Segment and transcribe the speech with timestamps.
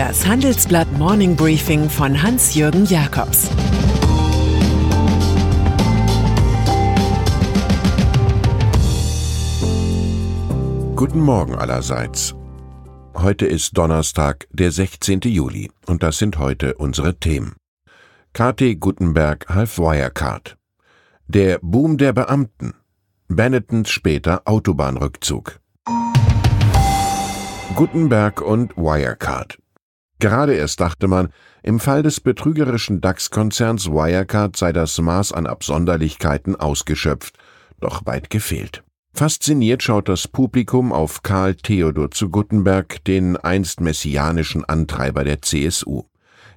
[0.00, 3.50] Das Handelsblatt Morning Briefing von Hans-Jürgen Jakobs
[10.96, 12.34] Guten Morgen allerseits.
[13.14, 15.20] Heute ist Donnerstag, der 16.
[15.24, 17.56] Juli, und das sind heute unsere Themen.
[18.32, 20.56] KT Gutenberg half Wirecard.
[21.28, 22.72] Der Boom der Beamten.
[23.28, 25.60] Bennettons später Autobahnrückzug.
[27.74, 29.58] Gutenberg und Wirecard.
[30.20, 31.30] Gerade erst dachte man,
[31.62, 37.38] im Fall des betrügerischen DAX-Konzerns Wirecard sei das Maß an Absonderlichkeiten ausgeschöpft,
[37.80, 38.84] doch weit gefehlt.
[39.14, 46.04] Fasziniert schaut das Publikum auf Karl Theodor zu Guttenberg, den einst messianischen Antreiber der CSU.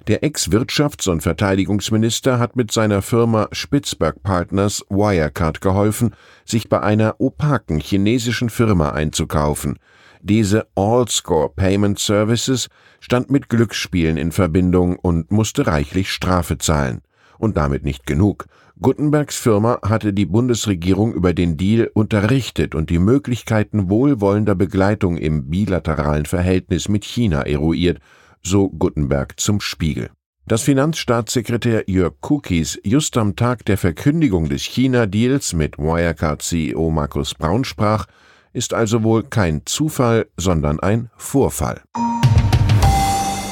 [0.08, 7.16] Der Ex-Wirtschafts- und Verteidigungsminister hat mit seiner Firma Spitzberg Partners Wirecard geholfen, sich bei einer
[7.18, 9.78] opaken chinesischen Firma einzukaufen.
[10.26, 17.02] Diese All-Score Payment Services stand mit Glücksspielen in Verbindung und musste reichlich Strafe zahlen.
[17.36, 18.46] Und damit nicht genug.
[18.80, 25.50] Gutenbergs Firma hatte die Bundesregierung über den Deal unterrichtet und die Möglichkeiten wohlwollender Begleitung im
[25.50, 27.98] bilateralen Verhältnis mit China eruiert,
[28.42, 30.08] so Gutenberg zum Spiegel.
[30.46, 37.64] Dass Finanzstaatssekretär Jörg Kukis just am Tag der Verkündigung des China-Deals mit Wirecard-CEO Markus Braun
[37.64, 38.06] sprach,
[38.54, 41.82] ist also wohl kein Zufall, sondern ein Vorfall.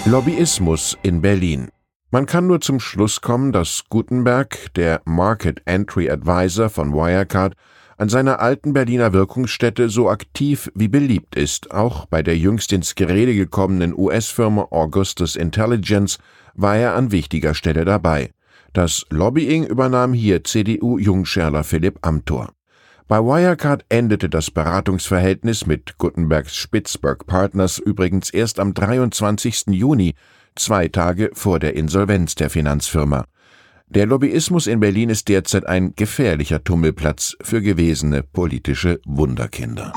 [0.07, 1.69] Lobbyismus in Berlin
[2.15, 7.55] man kann nur zum Schluss kommen, dass Gutenberg, der Market Entry Advisor von Wirecard,
[7.97, 11.71] an seiner alten Berliner Wirkungsstätte so aktiv wie beliebt ist.
[11.71, 16.19] Auch bei der jüngst ins Gerede gekommenen US-Firma Augustus Intelligence
[16.53, 18.33] war er an wichtiger Stelle dabei.
[18.75, 22.53] Das Lobbying übernahm hier CDU-Jungscherler Philipp Amthor.
[23.13, 29.67] Bei Wirecard endete das Beratungsverhältnis mit Gutenbergs Spitzberg Partners übrigens erst am 23.
[29.67, 30.15] Juni,
[30.57, 33.27] zwei Tage vor der Insolvenz der Finanzfirma.
[33.89, 39.93] Der Lobbyismus in Berlin ist derzeit ein gefährlicher Tummelplatz für gewesene politische Wunderkinder.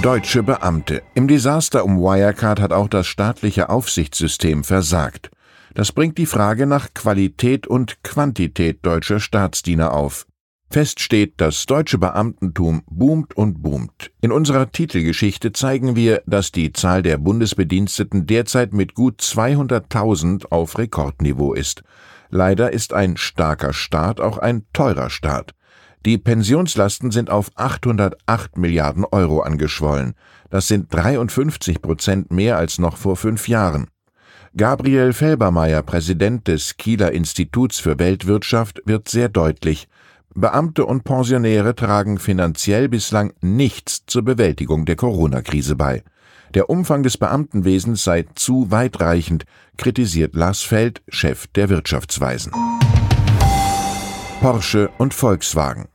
[0.00, 1.02] Deutsche Beamte.
[1.12, 5.30] Im Desaster um Wirecard hat auch das staatliche Aufsichtssystem versagt.
[5.74, 10.24] Das bringt die Frage nach Qualität und Quantität deutscher Staatsdiener auf.
[10.70, 14.10] Fest steht, das deutsche Beamtentum boomt und boomt.
[14.20, 20.78] In unserer Titelgeschichte zeigen wir, dass die Zahl der Bundesbediensteten derzeit mit gut 200.000 auf
[20.78, 21.84] Rekordniveau ist.
[22.30, 25.54] Leider ist ein starker Staat auch ein teurer Staat.
[26.04, 30.14] Die Pensionslasten sind auf 808 Milliarden Euro angeschwollen.
[30.50, 33.88] Das sind 53 Prozent mehr als noch vor fünf Jahren.
[34.56, 39.88] Gabriel Felbermeier, Präsident des Kieler Instituts für Weltwirtschaft, wird sehr deutlich.
[40.34, 46.02] Beamte und Pensionäre tragen finanziell bislang nichts zur Bewältigung der Corona-Krise bei.
[46.54, 49.44] Der Umfang des Beamtenwesens sei zu weitreichend,
[49.76, 52.52] kritisiert Lars Feld, Chef der Wirtschaftsweisen.
[54.40, 55.88] Porsche und Volkswagen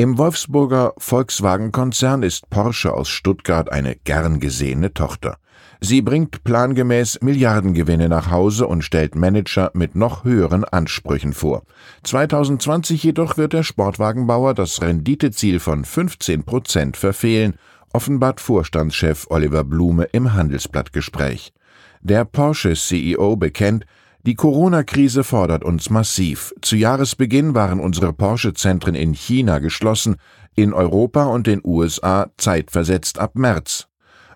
[0.00, 5.38] im Wolfsburger Volkswagen-Konzern ist Porsche aus Stuttgart eine gern gesehene Tochter.
[5.80, 11.62] Sie bringt plangemäß Milliardengewinne nach Hause und stellt Manager mit noch höheren Ansprüchen vor.
[12.02, 17.54] 2020 jedoch wird der Sportwagenbauer das Renditeziel von 15 Prozent verfehlen,
[17.92, 21.52] offenbart Vorstandschef Oliver Blume im Handelsblattgespräch.
[22.00, 23.84] Der Porsche-CEO bekennt,
[24.22, 26.52] die Corona-Krise fordert uns massiv.
[26.60, 30.16] Zu Jahresbeginn waren unsere Porsche-Zentren in China geschlossen,
[30.54, 33.87] in Europa und den USA zeitversetzt ab März.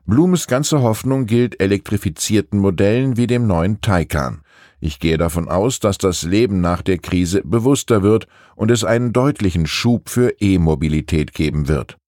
[0.05, 4.43] Blumes ganze Hoffnung gilt elektrifizierten Modellen wie dem neuen Taycan.
[4.81, 8.27] Ich gehe davon aus, dass das Leben nach der Krise bewusster wird
[8.57, 11.99] und es einen deutlichen Schub für E-Mobilität geben wird.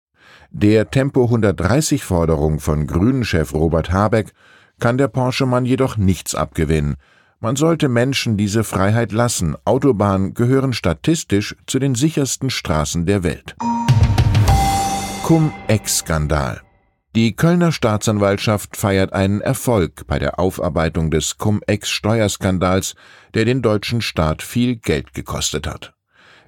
[0.50, 4.32] Der Tempo 130 Forderung von Grünen-Chef Robert Habeck
[4.80, 6.96] kann der Porsche-Mann jedoch nichts abgewinnen.
[7.38, 9.54] Man sollte Menschen diese Freiheit lassen.
[9.64, 13.54] Autobahnen gehören statistisch zu den sichersten Straßen der Welt.
[15.22, 16.60] Cum-Ex-Skandal
[17.14, 22.94] die Kölner Staatsanwaltschaft feiert einen Erfolg bei der Aufarbeitung des Cum-Ex-Steuerskandals,
[23.34, 25.94] der den deutschen Staat viel Geld gekostet hat.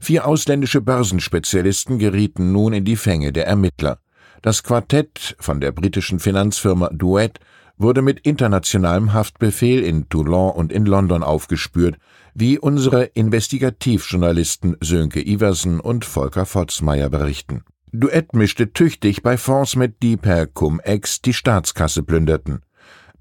[0.01, 3.99] Vier ausländische Börsenspezialisten gerieten nun in die Fänge der Ermittler.
[4.43, 7.39] Das Quartett von der britischen Finanzfirma Duet
[7.79, 11.97] wurde mit internationalem Haftbefehl in Toulon und in London aufgespürt,
[12.35, 17.65] wie unsere Investigativjournalisten Sönke Iversen und Volker Fotzmeier berichten.
[17.93, 22.62] Duett mischte tüchtig bei Fonds mit, die per Cum-Ex die Staatskasse plünderten.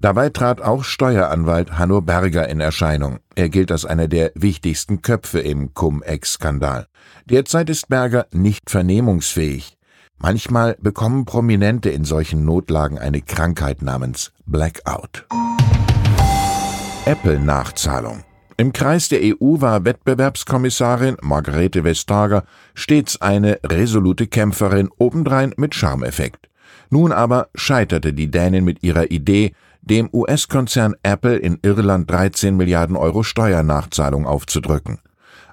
[0.00, 3.20] Dabei trat auch Steueranwalt Hanno Berger in Erscheinung.
[3.34, 6.86] Er gilt als einer der wichtigsten Köpfe im Cum-Ex-Skandal.
[7.24, 9.78] Derzeit ist Berger nicht vernehmungsfähig.
[10.18, 15.26] Manchmal bekommen Prominente in solchen Notlagen eine Krankheit namens Blackout.
[17.06, 18.24] Apple-Nachzahlung.
[18.58, 22.44] Im Kreis der EU war Wettbewerbskommissarin Margarete Vestager
[22.74, 26.48] stets eine resolute Kämpferin, obendrein mit Charmeffekt.
[26.88, 32.96] Nun aber scheiterte die Dänin mit ihrer Idee, dem US-Konzern Apple in Irland 13 Milliarden
[32.96, 35.00] Euro Steuernachzahlung aufzudrücken.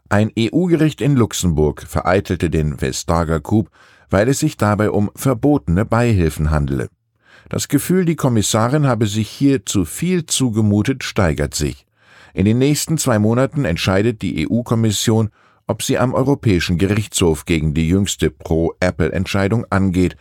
[0.07, 3.69] Ein EU-Gericht in Luxemburg vereitelte den Vestager Coup,
[4.09, 6.87] weil es sich dabei um verbotene Beihilfen handele.
[7.49, 11.85] Das Gefühl, die Kommissarin habe sich hier zu viel zugemutet, steigert sich.
[12.33, 15.29] In den nächsten zwei Monaten entscheidet die EU-Kommission,
[15.67, 20.17] ob sie am Europäischen Gerichtshof gegen die jüngste Pro-Apple-Entscheidung angeht.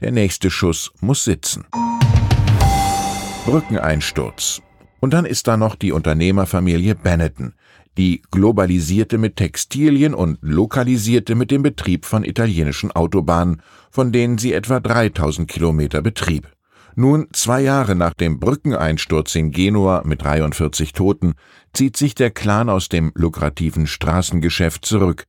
[0.00, 1.64] Der nächste Schuss muss sitzen.
[3.46, 4.60] Brückeneinsturz.
[4.98, 7.54] Und dann ist da noch die Unternehmerfamilie Benetton,
[7.96, 14.52] die globalisierte mit Textilien und lokalisierte mit dem Betrieb von italienischen Autobahnen, von denen sie
[14.52, 16.48] etwa 3000 Kilometer betrieb.
[16.94, 21.34] Nun, zwei Jahre nach dem Brückeneinsturz in Genua mit 43 Toten,
[21.72, 25.24] zieht sich der Clan aus dem lukrativen Straßengeschäft zurück.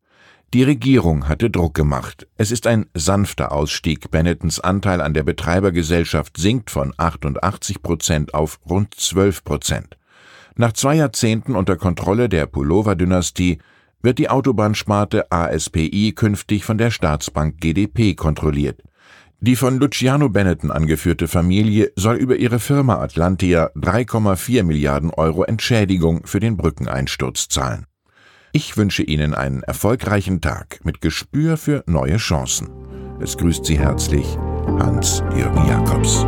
[0.54, 2.28] Die Regierung hatte Druck gemacht.
[2.38, 4.12] Es ist ein sanfter Ausstieg.
[4.12, 9.98] Bennettons Anteil an der Betreibergesellschaft sinkt von 88 Prozent auf rund 12 Prozent.
[10.56, 13.58] Nach zwei Jahrzehnten unter Kontrolle der Pullover-Dynastie
[14.04, 18.82] wird die Autobahnsparte ASPI künftig von der Staatsbank GDP kontrolliert.
[19.46, 26.26] Die von Luciano Benetton angeführte Familie soll über ihre Firma Atlantia 3,4 Milliarden Euro Entschädigung
[26.26, 27.86] für den Brückeneinsturz zahlen.
[28.54, 32.70] Ich wünsche Ihnen einen erfolgreichen Tag mit Gespür für neue Chancen.
[33.20, 34.26] Es grüßt Sie herzlich
[34.80, 36.26] Hans-Jürgen Jakobs.